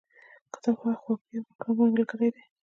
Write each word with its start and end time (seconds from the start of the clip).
کتاب 0.53 0.75
هغه 0.81 0.93
خواخوږي 1.01 1.35
او 1.37 1.43
مهربانه 1.49 1.91
ملګري 1.95 2.29
دي. 2.35 2.43